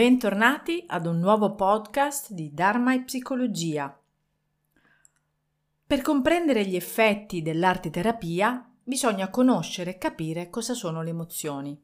Bentornati 0.00 0.82
ad 0.86 1.04
un 1.04 1.18
nuovo 1.18 1.54
podcast 1.54 2.32
di 2.32 2.54
Dharma 2.54 2.94
e 2.94 3.02
Psicologia. 3.02 4.00
Per 5.86 6.00
comprendere 6.00 6.64
gli 6.64 6.74
effetti 6.74 7.42
dell'arte 7.42 7.90
terapia 7.90 8.66
bisogna 8.82 9.28
conoscere 9.28 9.90
e 9.90 9.98
capire 9.98 10.48
cosa 10.48 10.72
sono 10.72 11.02
le 11.02 11.10
emozioni. 11.10 11.78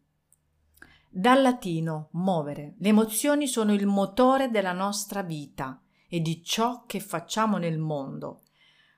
Dal 1.11 1.43
latino 1.43 2.09
muovere, 2.13 2.77
le 2.79 2.89
emozioni 2.89 3.47
sono 3.47 3.75
il 3.75 3.87
motore 3.87 4.49
della 4.49 4.73
nostra 4.73 5.21
vita 5.21 5.79
e 6.09 6.21
di 6.21 6.43
ciò 6.43 6.85
che 6.87 7.01
facciamo 7.01 7.59
nel 7.59 7.79
mondo, 7.79 8.45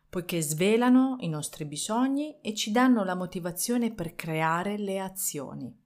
poiché 0.08 0.40
svelano 0.40 1.16
i 1.22 1.28
nostri 1.28 1.64
bisogni 1.64 2.38
e 2.40 2.54
ci 2.54 2.70
danno 2.70 3.02
la 3.02 3.16
motivazione 3.16 3.92
per 3.92 4.14
creare 4.14 4.78
le 4.78 5.00
azioni. 5.00 5.76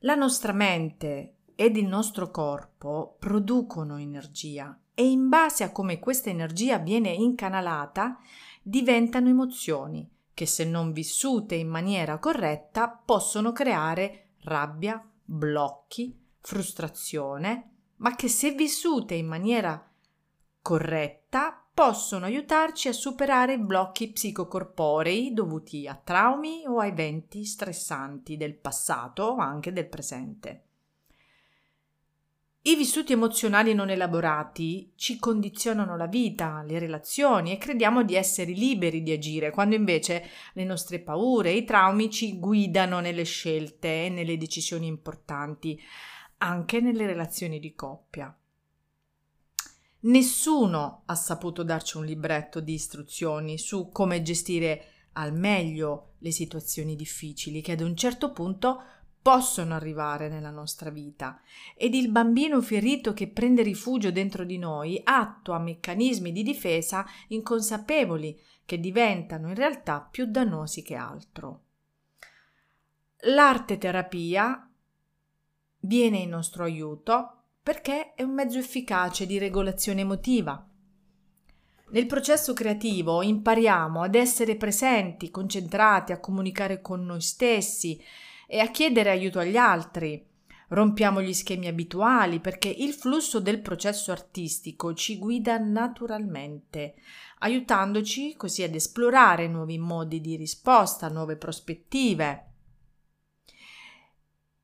La 0.00 0.14
nostra 0.14 0.52
mente 0.52 1.36
ed 1.60 1.76
il 1.76 1.86
nostro 1.86 2.30
corpo 2.30 3.16
producono 3.18 3.98
energia 3.98 4.80
e 4.94 5.06
in 5.06 5.28
base 5.28 5.62
a 5.62 5.72
come 5.72 5.98
questa 5.98 6.30
energia 6.30 6.78
viene 6.78 7.10
incanalata 7.10 8.16
diventano 8.62 9.28
emozioni 9.28 10.08
che 10.32 10.46
se 10.46 10.64
non 10.64 10.90
vissute 10.92 11.56
in 11.56 11.68
maniera 11.68 12.18
corretta 12.18 12.88
possono 12.88 13.52
creare 13.52 14.28
rabbia, 14.44 15.06
blocchi, 15.22 16.18
frustrazione, 16.40 17.72
ma 17.96 18.16
che 18.16 18.28
se 18.28 18.52
vissute 18.52 19.12
in 19.12 19.26
maniera 19.26 19.86
corretta 20.62 21.62
possono 21.74 22.24
aiutarci 22.24 22.88
a 22.88 22.94
superare 22.94 23.58
blocchi 23.58 24.10
psicocorporei 24.10 25.34
dovuti 25.34 25.86
a 25.86 26.00
traumi 26.02 26.66
o 26.66 26.78
a 26.78 26.86
eventi 26.86 27.44
stressanti 27.44 28.38
del 28.38 28.54
passato 28.54 29.24
o 29.24 29.36
anche 29.36 29.74
del 29.74 29.90
presente. 29.90 30.64
I 32.62 32.76
vissuti 32.76 33.12
emozionali 33.12 33.72
non 33.72 33.88
elaborati 33.88 34.92
ci 34.94 35.18
condizionano 35.18 35.96
la 35.96 36.06
vita, 36.06 36.62
le 36.62 36.78
relazioni 36.78 37.52
e 37.52 37.56
crediamo 37.56 38.02
di 38.02 38.16
essere 38.16 38.52
liberi 38.52 39.02
di 39.02 39.12
agire, 39.12 39.50
quando 39.50 39.76
invece 39.76 40.28
le 40.52 40.64
nostre 40.64 41.00
paure 41.00 41.52
e 41.52 41.56
i 41.56 41.64
traumi 41.64 42.10
ci 42.10 42.38
guidano 42.38 43.00
nelle 43.00 43.24
scelte 43.24 44.04
e 44.04 44.08
nelle 44.10 44.36
decisioni 44.36 44.86
importanti, 44.86 45.80
anche 46.38 46.80
nelle 46.80 47.06
relazioni 47.06 47.60
di 47.60 47.74
coppia. 47.74 48.36
Nessuno 50.00 51.02
ha 51.06 51.14
saputo 51.14 51.62
darci 51.62 51.96
un 51.96 52.04
libretto 52.04 52.60
di 52.60 52.74
istruzioni 52.74 53.56
su 53.56 53.88
come 53.90 54.20
gestire 54.20 54.84
al 55.12 55.32
meglio 55.32 56.14
le 56.18 56.30
situazioni 56.30 56.94
difficili 56.94 57.62
che 57.62 57.72
ad 57.72 57.80
un 57.80 57.96
certo 57.96 58.32
punto 58.32 58.82
possono 59.22 59.74
arrivare 59.74 60.28
nella 60.28 60.50
nostra 60.50 60.90
vita 60.90 61.40
ed 61.76 61.94
il 61.94 62.10
bambino 62.10 62.60
ferito 62.62 63.12
che 63.12 63.28
prende 63.28 63.62
rifugio 63.62 64.10
dentro 64.10 64.44
di 64.44 64.56
noi 64.56 65.00
attua 65.04 65.58
meccanismi 65.58 66.32
di 66.32 66.42
difesa 66.42 67.04
inconsapevoli 67.28 68.40
che 68.64 68.80
diventano 68.80 69.48
in 69.48 69.54
realtà 69.54 70.00
più 70.00 70.26
dannosi 70.26 70.82
che 70.82 70.94
altro. 70.94 71.62
L'arte 73.24 73.76
terapia 73.76 74.66
viene 75.80 76.18
in 76.18 76.30
nostro 76.30 76.64
aiuto 76.64 77.34
perché 77.62 78.14
è 78.14 78.22
un 78.22 78.32
mezzo 78.32 78.58
efficace 78.58 79.26
di 79.26 79.38
regolazione 79.38 80.00
emotiva. 80.00 80.66
Nel 81.90 82.06
processo 82.06 82.54
creativo 82.54 83.20
impariamo 83.20 84.00
ad 84.00 84.14
essere 84.14 84.56
presenti, 84.56 85.30
concentrati, 85.30 86.12
a 86.12 86.20
comunicare 86.20 86.80
con 86.80 87.04
noi 87.04 87.20
stessi, 87.20 88.00
e 88.52 88.58
a 88.58 88.72
chiedere 88.72 89.10
aiuto 89.10 89.38
agli 89.38 89.56
altri. 89.56 90.26
Rompiamo 90.70 91.22
gli 91.22 91.32
schemi 91.32 91.68
abituali 91.68 92.40
perché 92.40 92.66
il 92.68 92.92
flusso 92.92 93.38
del 93.38 93.60
processo 93.60 94.10
artistico 94.10 94.92
ci 94.92 95.18
guida 95.18 95.56
naturalmente, 95.56 96.96
aiutandoci 97.38 98.34
così 98.36 98.64
ad 98.64 98.74
esplorare 98.74 99.46
nuovi 99.46 99.78
modi 99.78 100.20
di 100.20 100.34
risposta, 100.34 101.08
nuove 101.08 101.36
prospettive. 101.36 102.46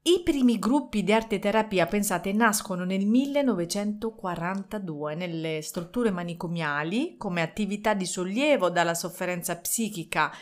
I 0.03 0.21
primi 0.25 0.59
gruppi 0.59 1.05
di 1.05 1.13
arte 1.13 1.39
terapia, 1.39 1.87
pensate, 1.87 2.33
nascono 2.33 2.85
nel 2.85 3.07
1942 3.07 5.15
nelle 5.15 5.63
strutture 5.63 6.11
manicomiali 6.11 7.15
come 7.17 7.43
attività 7.43 7.95
di 7.95 8.07
sollievo 8.07 8.69
dalla 8.69 8.95
sofferenza 8.95 9.57
psichica 9.57 10.33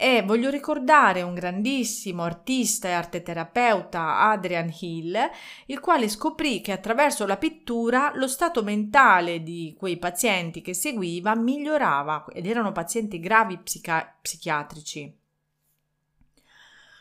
e 0.00 0.22
voglio 0.22 0.48
ricordare 0.48 1.22
un 1.22 1.34
grandissimo 1.34 2.22
artista 2.22 2.86
e 2.86 2.92
arteterapeuta, 2.92 4.30
Adrian 4.30 4.72
Hill, 4.78 5.18
il 5.66 5.80
quale 5.80 6.08
scoprì 6.08 6.60
che 6.60 6.70
attraverso 6.70 7.26
la 7.26 7.36
pittura 7.36 8.12
lo 8.14 8.28
stato 8.28 8.62
mentale 8.62 9.42
di 9.42 9.74
quei 9.76 9.96
pazienti 9.96 10.62
che 10.62 10.72
seguiva 10.72 11.34
migliorava 11.34 12.26
ed 12.32 12.46
erano 12.46 12.70
pazienti 12.70 13.18
gravi 13.18 13.58
psica- 13.58 14.16
psichiatrici. 14.22 15.18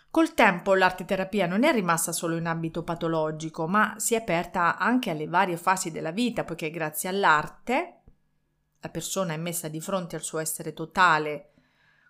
Col 0.10 0.34
tempo 0.34 0.74
l'arteterapia 0.74 1.46
non 1.46 1.64
è 1.64 1.72
rimasta 1.72 2.12
solo 2.12 2.36
in 2.36 2.48
ambito 2.48 2.82
patologico, 2.82 3.68
ma 3.68 3.94
si 3.98 4.16
è 4.16 4.18
aperta 4.18 4.76
anche 4.80 5.12
alle 5.12 5.28
varie 5.28 5.58
fasi 5.58 5.92
della 5.92 6.10
vita, 6.10 6.44
poiché 6.44 6.72
grazie 6.72 7.10
all'arte 7.10 8.00
la 8.80 8.90
persona 8.90 9.34
è 9.34 9.38
messa 9.38 9.68
di 9.68 9.80
fronte 9.80 10.16
al 10.16 10.24
suo 10.24 10.40
essere 10.40 10.74
totale, 10.74 11.52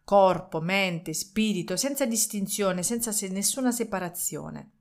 corpo, 0.07 0.61
mente, 0.61 1.13
spirito, 1.13 1.75
senza 1.75 2.05
distinzione, 2.05 2.81
senza 2.81 3.11
nessuna 3.27 3.73
separazione. 3.73 4.71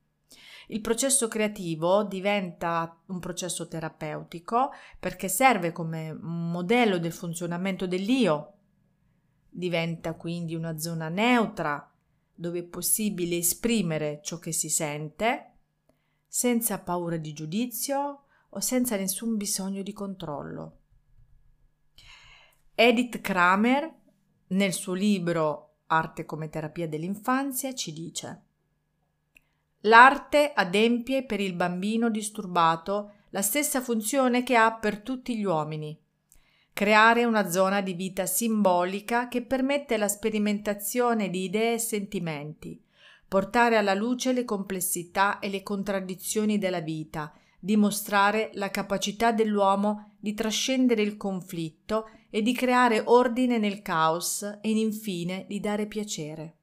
Il 0.68 0.80
processo 0.80 1.26
creativo 1.26 2.04
diventa 2.04 2.96
un 3.06 3.18
processo 3.18 3.66
terapeutico 3.66 4.70
perché 5.00 5.26
serve 5.26 5.72
come 5.72 6.12
modello 6.12 6.98
del 6.98 7.10
funzionamento 7.10 7.88
dell'io. 7.88 8.52
Diventa 9.48 10.14
quindi 10.14 10.54
una 10.54 10.78
zona 10.78 11.08
neutra 11.08 11.92
dove 12.32 12.60
è 12.60 12.62
possibile 12.64 13.38
esprimere 13.38 14.20
ciò 14.22 14.38
che 14.38 14.52
si 14.52 14.68
sente 14.68 15.54
senza 16.28 16.78
paura 16.78 17.16
di 17.16 17.32
giudizio 17.32 18.26
o 18.48 18.60
senza 18.60 18.94
nessun 18.94 19.36
bisogno 19.36 19.82
di 19.82 19.92
controllo. 19.92 20.78
Edith 22.76 23.20
Kramer 23.20 24.04
nel 24.48 24.72
suo 24.72 24.92
libro 24.92 25.62
Arte 25.86 26.24
come 26.24 26.48
terapia 26.48 26.88
dell'infanzia 26.88 27.74
ci 27.74 27.92
dice 27.92 28.42
L'arte 29.80 30.52
adempie 30.52 31.24
per 31.24 31.40
il 31.40 31.52
bambino 31.52 32.10
disturbato 32.10 33.12
la 33.30 33.42
stessa 33.42 33.80
funzione 33.80 34.42
che 34.42 34.56
ha 34.56 34.72
per 34.72 35.00
tutti 35.00 35.36
gli 35.36 35.44
uomini. 35.44 35.96
Creare 36.72 37.24
una 37.24 37.48
zona 37.50 37.80
di 37.80 37.94
vita 37.94 38.26
simbolica 38.26 39.28
che 39.28 39.42
permette 39.42 39.96
la 39.96 40.08
sperimentazione 40.08 41.30
di 41.30 41.44
idee 41.44 41.74
e 41.74 41.78
sentimenti, 41.78 42.82
portare 43.28 43.76
alla 43.76 43.94
luce 43.94 44.32
le 44.32 44.44
complessità 44.44 45.38
e 45.38 45.48
le 45.48 45.62
contraddizioni 45.62 46.58
della 46.58 46.80
vita, 46.80 47.32
dimostrare 47.58 48.50
la 48.54 48.70
capacità 48.70 49.32
dell'uomo 49.32 50.16
di 50.18 50.34
trascendere 50.34 51.02
il 51.02 51.16
conflitto 51.16 52.08
e 52.30 52.42
di 52.42 52.52
creare 52.52 53.02
ordine 53.04 53.58
nel 53.58 53.82
caos 53.82 54.42
e 54.60 54.70
infine 54.70 55.44
di 55.48 55.60
dare 55.60 55.86
piacere. 55.86 56.56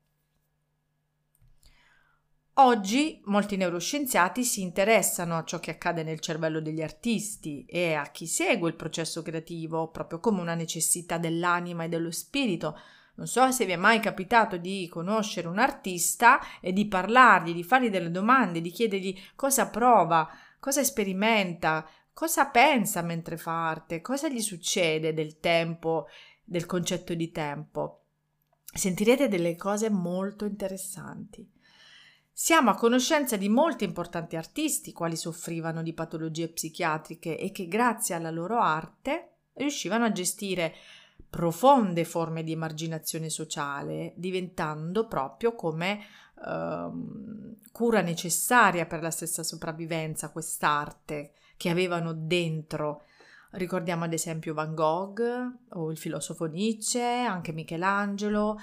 Oggi 2.58 3.20
molti 3.26 3.58
neuroscienziati 3.58 4.44
si 4.44 4.62
interessano 4.62 5.38
a 5.38 5.44
ciò 5.44 5.60
che 5.60 5.72
accade 5.72 6.04
nel 6.04 6.20
cervello 6.20 6.62
degli 6.62 6.84
artisti 6.84 7.66
e 7.68 7.94
a 7.94 8.04
chi 8.12 8.28
segue 8.28 8.70
il 8.70 8.76
processo 8.76 9.24
creativo 9.24 9.88
proprio 9.88 10.20
come 10.20 10.40
una 10.40 10.54
necessità 10.54 11.18
dell'anima 11.18 11.86
e 11.86 11.90
dello 11.90 12.12
spirito. 12.12 12.78
Non 13.16 13.26
so 13.26 13.52
se 13.52 13.66
vi 13.66 13.72
è 13.72 13.76
mai 13.76 14.00
capitato 14.00 14.58
di 14.58 14.88
conoscere 14.88 15.48
un 15.48 15.58
artista 15.58 16.40
e 16.62 16.74
di 16.74 16.88
parlargli, 16.88 17.56
di 17.56 17.64
fargli 17.64 17.90
delle 17.90 18.12
domande, 18.12 18.62
di 18.62 18.70
chiedergli 18.70 19.20
cosa 19.36 19.70
prova, 19.70 20.30
cosa 20.64 20.82
sperimenta, 20.82 21.86
cosa 22.14 22.46
pensa 22.46 23.02
mentre 23.02 23.36
fa 23.36 23.68
arte, 23.68 24.00
cosa 24.00 24.30
gli 24.30 24.40
succede 24.40 25.14
del 25.14 25.42
tempo, 25.42 26.08
del 26.42 26.66
concetto 26.66 27.14
di 27.14 27.32
tempo. 27.32 28.06
Sentirete 28.74 29.28
delle 29.28 29.58
cose 29.58 29.90
molto 29.90 30.46
interessanti. 30.46 31.46
Siamo 32.32 32.70
a 32.70 32.76
conoscenza 32.76 33.36
di 33.36 33.50
molti 33.50 33.84
importanti 33.84 34.38
artisti 34.38 34.94
quali 34.94 35.18
soffrivano 35.18 35.84
di 35.84 35.92
patologie 35.92 36.48
psichiatriche 36.48 37.38
e 37.38 37.52
che 37.52 37.68
grazie 37.68 38.16
alla 38.16 38.32
loro 38.32 38.58
arte 38.58 39.32
riuscivano 39.56 40.06
a 40.06 40.14
gestire 40.14 40.76
profonde 41.34 42.06
forme 42.06 42.44
di 42.44 42.52
emarginazione 42.52 43.28
sociale, 43.28 44.14
diventando 44.18 45.08
proprio 45.08 45.56
come 45.56 46.00
eh, 46.46 46.92
cura 47.72 48.02
necessaria 48.02 48.86
per 48.86 49.02
la 49.02 49.10
stessa 49.10 49.42
sopravvivenza 49.42 50.30
quest'arte 50.30 51.32
che 51.58 51.70
avevano 51.70 52.14
dentro. 52.14 53.06
Ricordiamo 53.54 54.04
ad 54.04 54.14
esempio 54.14 54.54
Van 54.54 54.76
Gogh 54.76 55.22
o 55.70 55.90
il 55.90 55.98
filosofo 55.98 56.46
Nietzsche, 56.46 57.02
anche 57.02 57.52
Michelangelo, 57.52 58.60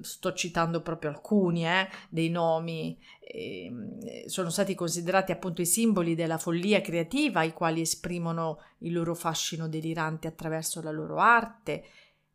sto 0.00 0.32
citando 0.32 0.80
proprio 0.80 1.10
alcuni 1.10 1.66
eh, 1.66 1.88
dei 2.08 2.28
nomi, 2.30 2.98
eh, 3.20 4.24
sono 4.26 4.50
stati 4.50 4.74
considerati 4.74 5.32
appunto 5.32 5.60
i 5.60 5.66
simboli 5.66 6.14
della 6.14 6.38
follia 6.38 6.80
creativa, 6.80 7.42
i 7.42 7.52
quali 7.52 7.80
esprimono 7.80 8.62
il 8.78 8.92
loro 8.92 9.14
fascino 9.14 9.68
delirante 9.68 10.28
attraverso 10.28 10.82
la 10.82 10.90
loro 10.90 11.18
arte, 11.18 11.84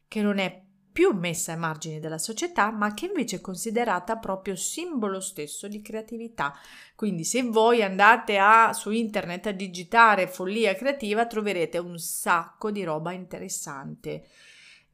che 0.07 0.21
non 0.21 0.37
è 0.37 0.61
più 0.93 1.11
messa 1.11 1.53
ai 1.53 1.57
margini 1.57 1.99
della 1.99 2.19
società, 2.19 2.69
ma 2.69 2.93
che 2.93 3.07
invece 3.07 3.37
è 3.37 3.41
considerata 3.41 4.17
proprio 4.17 4.55
simbolo 4.55 5.19
stesso 5.19 5.67
di 5.67 5.81
creatività. 5.81 6.53
Quindi 6.95 7.23
se 7.23 7.41
voi 7.41 7.81
andate 7.81 8.37
a, 8.37 8.71
su 8.73 8.91
internet 8.91 9.47
a 9.47 9.51
digitare 9.51 10.27
follia 10.27 10.75
creativa 10.75 11.25
troverete 11.25 11.79
un 11.79 11.97
sacco 11.97 12.69
di 12.69 12.83
roba 12.83 13.11
interessante 13.11 14.27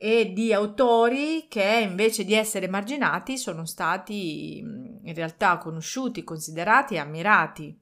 e 0.02 0.32
di 0.32 0.54
autori 0.54 1.48
che 1.50 1.86
invece 1.86 2.24
di 2.24 2.34
essere 2.34 2.70
marginati 2.70 3.38
sono 3.38 3.66
stati 3.66 4.60
in 4.60 5.14
realtà 5.14 5.58
conosciuti, 5.58 6.24
considerati 6.24 6.94
e 6.94 7.00
ammirati. 7.00 7.78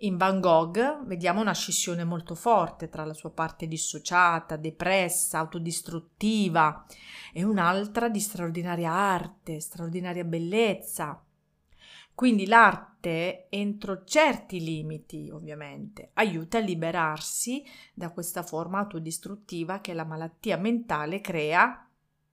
In 0.00 0.18
Van 0.18 0.38
Gogh 0.38 1.06
vediamo 1.06 1.40
una 1.40 1.54
scissione 1.54 2.04
molto 2.04 2.34
forte 2.34 2.90
tra 2.90 3.06
la 3.06 3.14
sua 3.14 3.30
parte 3.30 3.66
dissociata, 3.66 4.56
depressa, 4.56 5.38
autodistruttiva 5.38 6.84
e 7.32 7.42
un'altra 7.42 8.10
di 8.10 8.20
straordinaria 8.20 8.90
arte, 8.90 9.60
straordinaria 9.60 10.24
bellezza. 10.24 11.24
Quindi 12.14 12.46
l'arte, 12.46 13.48
entro 13.48 14.04
certi 14.04 14.60
limiti 14.60 15.30
ovviamente, 15.30 16.10
aiuta 16.14 16.58
a 16.58 16.60
liberarsi 16.60 17.64
da 17.94 18.10
questa 18.10 18.42
forma 18.42 18.78
autodistruttiva 18.78 19.80
che 19.80 19.94
la 19.94 20.04
malattia 20.04 20.56
mentale 20.56 21.20
crea 21.20 21.88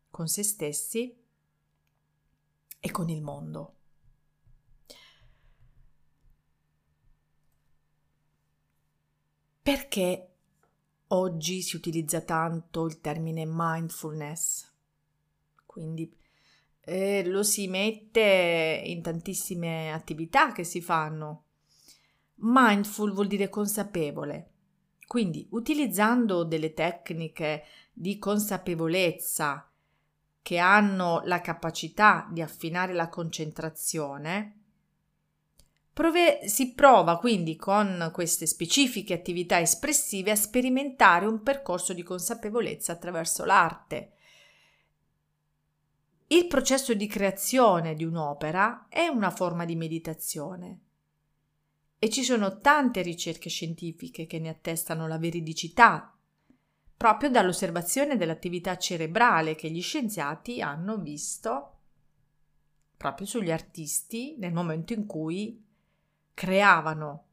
con 0.10 0.28
se 0.28 0.44
stessi 0.44 1.16
e 2.80 2.92
con 2.92 3.10
il 3.10 3.22
mondo. 3.22 3.74
Perché 9.62 10.34
oggi 11.08 11.62
si 11.62 11.76
utilizza 11.76 12.22
tanto 12.22 12.86
il 12.86 13.00
termine 13.02 13.44
mindfulness? 13.46 14.74
Quindi 15.66 16.12
eh, 16.82 17.24
lo 17.26 17.44
si 17.44 17.68
mette 17.68 18.82
in 18.86 19.02
tantissime 19.02 19.92
attività 19.92 20.52
che 20.52 20.64
si 20.64 20.82
fanno. 20.82 21.44
Mindful 22.36 23.14
vuol 23.14 23.28
dire 23.28 23.50
consapevole. 23.50 24.52
Quindi 25.08 25.48
utilizzando 25.52 26.44
delle 26.44 26.74
tecniche 26.74 27.64
di 27.92 28.18
consapevolezza 28.18 29.70
che 30.42 30.58
hanno 30.58 31.22
la 31.26 31.42
capacità 31.42 32.28
di 32.32 32.42
affinare 32.42 32.94
la 32.94 33.10
concentrazione, 33.10 34.60
Prove- 36.00 36.48
si 36.48 36.76
prova 36.76 37.18
quindi 37.18 37.58
con 37.58 38.10
queste 38.14 38.46
specifiche 38.46 39.14
attività 39.14 39.60
espressive 39.60 40.32
a 40.32 40.36
sperimentare 40.36 41.26
un 41.26 41.44
percorso 41.44 41.92
di 41.92 42.04
consapevolezza 42.04 42.94
attraverso 42.94 43.44
l'arte. 43.44 44.14
Il 46.32 46.46
processo 46.46 46.94
di 46.94 47.08
creazione 47.08 47.96
di 47.96 48.04
un'opera 48.04 48.86
è 48.88 49.08
una 49.08 49.32
forma 49.32 49.66
di 49.66 49.76
meditazione 49.76 50.80
e 51.98 52.08
ci 52.12 52.22
sono 52.22 52.60
tante 52.60 53.02
ricerche 53.02 53.50
scientifiche 53.50 54.28
che 54.28 54.38
ne 54.38 54.50
attestano 54.50 55.08
la 55.08 55.18
veridicità, 55.18 56.16
proprio 56.96 57.32
dall'osservazione 57.32 58.16
dell'attività 58.16 58.78
cerebrale 58.78 59.56
che 59.56 59.72
gli 59.72 59.82
scienziati 59.82 60.62
hanno 60.62 61.00
visto 61.00 61.78
proprio 62.96 63.26
sugli 63.26 63.50
artisti 63.50 64.36
nel 64.38 64.54
momento 64.54 64.94
in 64.94 65.08
cui 65.08 65.66
creavano. 66.36 67.29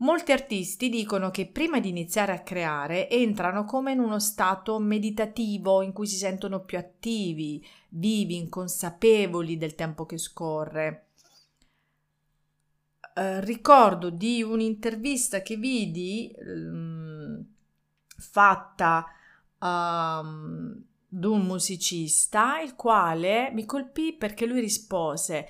Molti 0.00 0.32
artisti 0.32 0.88
dicono 0.88 1.30
che 1.30 1.46
prima 1.46 1.78
di 1.78 1.90
iniziare 1.90 2.32
a 2.32 2.40
creare 2.40 3.10
entrano 3.10 3.64
come 3.64 3.92
in 3.92 3.98
uno 3.98 4.18
stato 4.18 4.78
meditativo 4.78 5.82
in 5.82 5.92
cui 5.92 6.06
si 6.06 6.16
sentono 6.16 6.64
più 6.64 6.78
attivi, 6.78 7.62
vivi, 7.90 8.36
inconsapevoli 8.36 9.58
del 9.58 9.74
tempo 9.74 10.06
che 10.06 10.16
scorre. 10.16 11.08
Eh, 13.14 13.40
ricordo 13.44 14.08
di 14.08 14.42
un'intervista 14.42 15.42
che 15.42 15.56
vidi 15.56 16.34
um, 16.38 17.44
fatta 18.16 19.04
um, 19.58 20.82
ad 21.12 21.24
un 21.24 21.44
musicista, 21.44 22.58
il 22.60 22.74
quale 22.74 23.50
mi 23.52 23.66
colpì 23.66 24.14
perché 24.14 24.46
lui 24.46 24.60
rispose 24.60 25.46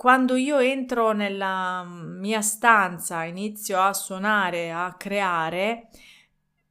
quando 0.00 0.34
io 0.34 0.58
entro 0.60 1.12
nella 1.12 1.84
mia 1.84 2.40
stanza, 2.40 3.24
inizio 3.24 3.78
a 3.82 3.92
suonare, 3.92 4.72
a 4.72 4.94
creare, 4.94 5.90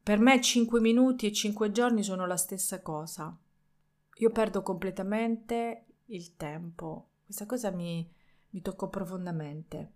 per 0.02 0.18
me 0.18 0.42
5 0.42 0.80
minuti 0.80 1.28
e 1.28 1.32
5 1.32 1.72
giorni 1.72 2.02
sono 2.02 2.26
la 2.26 2.38
stessa 2.38 2.82
cosa. 2.82 3.38
Io 4.16 4.32
perdo 4.32 4.64
completamente 4.64 5.86
il 6.06 6.38
tempo. 6.38 7.10
Questa 7.24 7.46
cosa 7.46 7.70
mi, 7.70 8.12
mi 8.50 8.62
toccò 8.64 8.90
profondamente. 8.90 9.92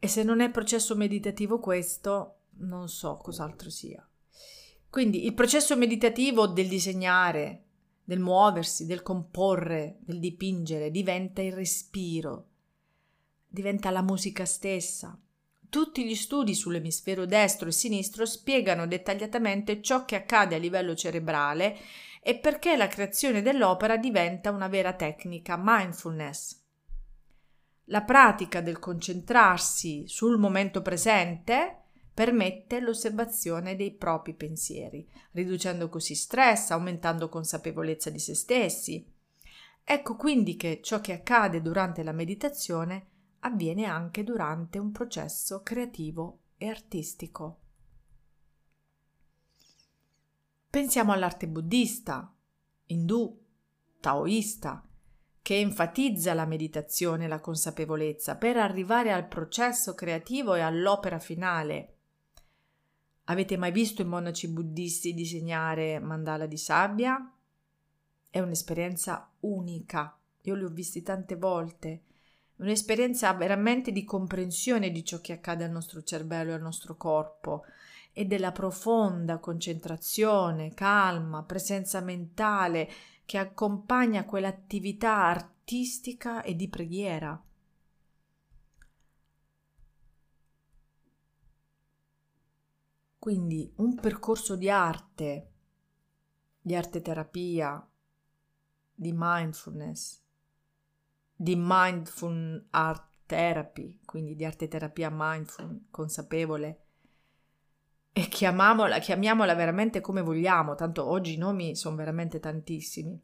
E 0.00 0.08
se 0.08 0.24
non 0.24 0.40
è 0.40 0.50
processo 0.50 0.96
meditativo 0.96 1.60
questo, 1.60 2.38
non 2.54 2.88
so 2.88 3.18
cos'altro 3.18 3.70
sia. 3.70 4.04
Quindi 4.90 5.24
il 5.26 5.34
processo 5.34 5.76
meditativo 5.76 6.48
del 6.48 6.66
disegnare, 6.66 7.66
del 8.10 8.18
muoversi, 8.18 8.86
del 8.86 9.02
comporre, 9.02 9.98
del 10.00 10.18
dipingere, 10.18 10.90
diventa 10.90 11.42
il 11.42 11.52
respiro, 11.52 12.46
diventa 13.46 13.90
la 13.90 14.02
musica 14.02 14.44
stessa. 14.44 15.16
Tutti 15.68 16.04
gli 16.04 16.16
studi 16.16 16.56
sull'emisfero 16.56 17.24
destro 17.24 17.68
e 17.68 17.72
sinistro 17.72 18.26
spiegano 18.26 18.88
dettagliatamente 18.88 19.80
ciò 19.80 20.04
che 20.04 20.16
accade 20.16 20.56
a 20.56 20.58
livello 20.58 20.96
cerebrale 20.96 21.76
e 22.20 22.34
perché 22.34 22.76
la 22.76 22.88
creazione 22.88 23.42
dell'opera 23.42 23.96
diventa 23.96 24.50
una 24.50 24.66
vera 24.66 24.92
tecnica 24.94 25.56
mindfulness. 25.56 26.60
La 27.84 28.02
pratica 28.02 28.60
del 28.60 28.80
concentrarsi 28.80 30.08
sul 30.08 30.36
momento 30.36 30.82
presente 30.82 31.79
permette 32.12 32.80
l'osservazione 32.80 33.76
dei 33.76 33.92
propri 33.92 34.34
pensieri, 34.34 35.08
riducendo 35.32 35.88
così 35.88 36.14
stress, 36.14 36.70
aumentando 36.70 37.28
consapevolezza 37.28 38.10
di 38.10 38.18
se 38.18 38.34
stessi. 38.34 39.06
Ecco 39.82 40.16
quindi 40.16 40.56
che 40.56 40.80
ciò 40.82 41.00
che 41.00 41.12
accade 41.12 41.62
durante 41.62 42.02
la 42.02 42.12
meditazione 42.12 43.06
avviene 43.40 43.84
anche 43.86 44.22
durante 44.22 44.78
un 44.78 44.92
processo 44.92 45.62
creativo 45.62 46.40
e 46.56 46.68
artistico. 46.68 47.58
Pensiamo 50.68 51.12
all'arte 51.12 51.48
buddista, 51.48 52.32
indù, 52.86 53.36
taoista, 53.98 54.84
che 55.42 55.58
enfatizza 55.58 56.34
la 56.34 56.44
meditazione 56.44 57.24
e 57.24 57.28
la 57.28 57.40
consapevolezza 57.40 58.36
per 58.36 58.56
arrivare 58.56 59.10
al 59.10 59.26
processo 59.26 59.94
creativo 59.94 60.54
e 60.54 60.60
all'opera 60.60 61.18
finale, 61.18 61.99
Avete 63.30 63.56
mai 63.56 63.70
visto 63.70 64.02
i 64.02 64.06
monaci 64.06 64.48
buddisti 64.48 65.14
disegnare 65.14 66.00
mandala 66.00 66.46
di 66.46 66.56
sabbia? 66.56 67.32
È 68.28 68.40
un'esperienza 68.40 69.30
unica. 69.40 70.18
Io 70.42 70.56
li 70.56 70.64
ho 70.64 70.68
visti 70.68 71.02
tante 71.02 71.36
volte. 71.36 72.02
Un'esperienza 72.56 73.32
veramente 73.34 73.92
di 73.92 74.02
comprensione 74.02 74.90
di 74.90 75.04
ciò 75.04 75.20
che 75.20 75.34
accade 75.34 75.62
al 75.62 75.70
nostro 75.70 76.02
cervello 76.02 76.50
e 76.50 76.54
al 76.54 76.60
nostro 76.60 76.96
corpo 76.96 77.66
e 78.12 78.24
della 78.24 78.50
profonda 78.50 79.38
concentrazione, 79.38 80.74
calma, 80.74 81.44
presenza 81.44 82.00
mentale 82.00 82.90
che 83.24 83.38
accompagna 83.38 84.24
quell'attività 84.24 85.14
artistica 85.26 86.42
e 86.42 86.56
di 86.56 86.68
preghiera. 86.68 87.40
Quindi 93.20 93.70
un 93.76 93.96
percorso 93.96 94.56
di 94.56 94.70
arte, 94.70 95.50
di 96.58 96.74
arte 96.74 97.02
terapia, 97.02 97.86
di 98.94 99.12
mindfulness, 99.14 100.22
di 101.36 101.54
mindful 101.54 102.66
art 102.70 103.08
therapy, 103.26 104.00
quindi 104.06 104.34
di 104.34 104.46
arte 104.46 104.68
terapia 104.68 105.10
mindful, 105.12 105.82
consapevole. 105.90 106.84
E 108.10 108.26
chiamiamola, 108.26 108.98
chiamiamola 108.98 109.54
veramente 109.54 110.00
come 110.00 110.22
vogliamo, 110.22 110.74
tanto 110.74 111.04
oggi 111.04 111.34
i 111.34 111.36
nomi 111.36 111.76
sono 111.76 111.96
veramente 111.96 112.40
tantissimi. 112.40 113.22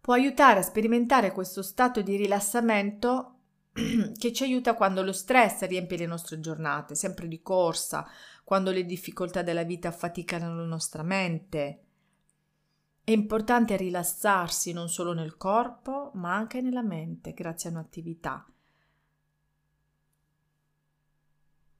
Può 0.00 0.12
aiutare 0.12 0.58
a 0.58 0.64
sperimentare 0.64 1.30
questo 1.30 1.62
stato 1.62 2.02
di 2.02 2.16
rilassamento 2.16 3.33
che 4.16 4.32
ci 4.32 4.44
aiuta 4.44 4.74
quando 4.74 5.02
lo 5.02 5.12
stress 5.12 5.66
riempie 5.66 5.96
le 5.96 6.06
nostre 6.06 6.38
giornate, 6.38 6.94
sempre 6.94 7.26
di 7.26 7.42
corsa, 7.42 8.08
quando 8.44 8.70
le 8.70 8.84
difficoltà 8.84 9.42
della 9.42 9.64
vita 9.64 9.88
affaticano 9.88 10.54
la 10.54 10.64
nostra 10.64 11.02
mente. 11.02 11.80
È 13.02 13.10
importante 13.10 13.76
rilassarsi 13.76 14.72
non 14.72 14.88
solo 14.88 15.12
nel 15.12 15.36
corpo, 15.36 16.12
ma 16.14 16.34
anche 16.34 16.60
nella 16.60 16.82
mente, 16.82 17.34
grazie 17.34 17.68
a 17.68 17.72
un'attività. 17.72 18.46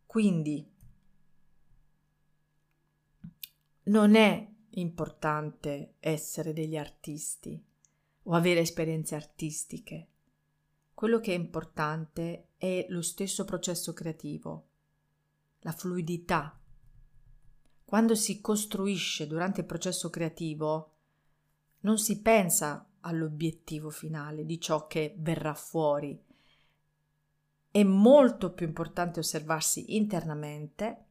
Quindi 0.04 0.70
non 3.84 4.14
è 4.14 4.48
importante 4.70 5.94
essere 6.00 6.52
degli 6.52 6.76
artisti 6.76 7.62
o 8.24 8.32
avere 8.32 8.60
esperienze 8.60 9.14
artistiche. 9.14 10.08
Quello 10.94 11.18
che 11.18 11.32
è 11.32 11.36
importante 11.36 12.50
è 12.56 12.86
lo 12.88 13.02
stesso 13.02 13.44
processo 13.44 13.92
creativo, 13.92 14.68
la 15.60 15.72
fluidità. 15.72 16.56
Quando 17.84 18.14
si 18.14 18.40
costruisce 18.40 19.26
durante 19.26 19.60
il 19.60 19.66
processo 19.66 20.08
creativo, 20.08 20.92
non 21.80 21.98
si 21.98 22.20
pensa 22.20 22.88
all'obiettivo 23.00 23.90
finale 23.90 24.46
di 24.46 24.60
ciò 24.60 24.86
che 24.86 25.16
verrà 25.18 25.52
fuori. 25.54 26.18
È 27.72 27.82
molto 27.82 28.52
più 28.52 28.64
importante 28.64 29.18
osservarsi 29.18 29.96
internamente, 29.96 31.06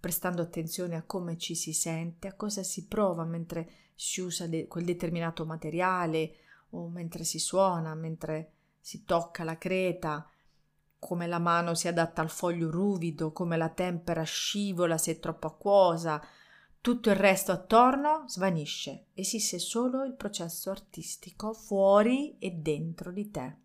prestando 0.00 0.40
attenzione 0.40 0.96
a 0.96 1.02
come 1.02 1.36
ci 1.36 1.54
si 1.54 1.74
sente, 1.74 2.28
a 2.28 2.34
cosa 2.34 2.62
si 2.62 2.86
prova 2.86 3.24
mentre 3.24 3.70
si 3.94 4.22
usa 4.22 4.46
de- 4.46 4.66
quel 4.66 4.86
determinato 4.86 5.44
materiale 5.44 6.36
o 6.70 6.88
mentre 6.88 7.24
si 7.24 7.38
suona, 7.38 7.94
mentre 7.94 8.52
si 8.80 9.04
tocca 9.04 9.44
la 9.44 9.58
creta, 9.58 10.30
come 10.98 11.26
la 11.26 11.38
mano 11.38 11.74
si 11.74 11.88
adatta 11.88 12.20
al 12.20 12.30
foglio 12.30 12.70
ruvido, 12.70 13.32
come 13.32 13.56
la 13.56 13.68
tempera 13.68 14.22
scivola 14.22 14.98
se 14.98 15.12
è 15.12 15.18
troppo 15.18 15.46
acquosa, 15.46 16.20
tutto 16.80 17.10
il 17.10 17.16
resto 17.16 17.52
attorno 17.52 18.24
svanisce, 18.28 19.06
esiste 19.14 19.58
solo 19.58 20.04
il 20.04 20.14
processo 20.14 20.70
artistico 20.70 21.52
fuori 21.52 22.36
e 22.38 22.50
dentro 22.52 23.12
di 23.12 23.30
te. 23.30 23.56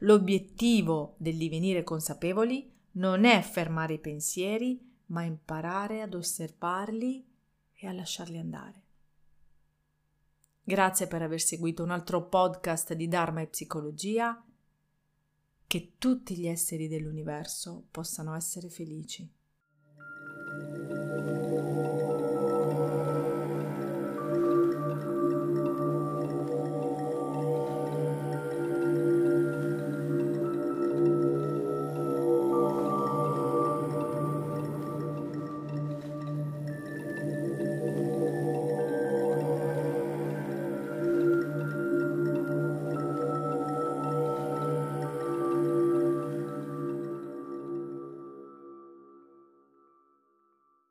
L'obiettivo 0.00 1.14
del 1.18 1.36
divenire 1.36 1.82
consapevoli 1.82 2.72
non 2.92 3.24
è 3.24 3.40
fermare 3.42 3.94
i 3.94 3.98
pensieri, 3.98 4.94
ma 5.06 5.22
imparare 5.22 6.02
ad 6.02 6.14
osservarli 6.14 7.24
e 7.72 7.86
a 7.86 7.92
lasciarli 7.92 8.38
andare. 8.38 8.85
Grazie 10.68 11.06
per 11.06 11.22
aver 11.22 11.40
seguito 11.40 11.84
un 11.84 11.92
altro 11.92 12.26
podcast 12.26 12.92
di 12.94 13.06
Dharma 13.06 13.40
e 13.40 13.46
Psicologia. 13.46 14.44
Che 15.64 15.92
tutti 15.96 16.36
gli 16.36 16.48
esseri 16.48 16.88
dell'universo 16.88 17.86
possano 17.88 18.34
essere 18.34 18.68
felici. 18.68 19.32